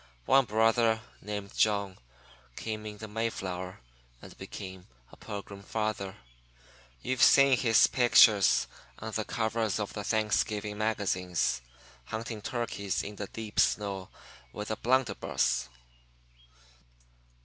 [0.25, 1.99] One brother, named John,
[2.55, 3.81] came in the Mayflower
[4.19, 6.15] and became a Pilgrim Father.
[7.03, 8.41] You've seen his picture
[8.97, 11.61] on the covers of the Thanksgiving magazines,
[12.05, 14.09] hunting turkeys in the deep snow
[14.53, 15.69] with a blunderbuss.